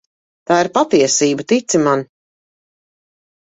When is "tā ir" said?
0.51-0.69